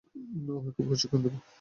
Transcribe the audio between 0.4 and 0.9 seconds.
ওকে